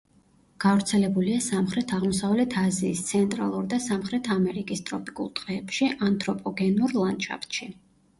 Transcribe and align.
გავრცელებულია 0.63 1.41
სამხრეთ-აღმოსავლეთ 1.47 2.55
აზიის, 2.61 3.03
ცენტრალურ 3.09 3.67
და 3.73 3.79
სამხრეთ 3.89 4.29
ამერიკის 4.37 4.81
ტროპიკულ 4.89 5.29
ტყეებში, 5.41 5.91
ანთროპოგენურ 6.09 6.97
ლანდშაფტში. 7.03 7.69